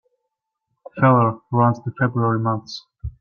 Feller 0.99 1.37
runs 1.51 1.77
the 1.83 1.91
February 1.99 2.39
months. 2.39 2.87